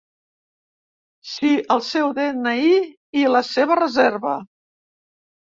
Sí, 1.31 1.51
el 1.75 1.83
seu 1.89 2.09
de-ena-i 2.21 2.73
i 3.23 3.27
la 3.35 3.43
seva 3.51 3.79
reserva. 3.83 4.35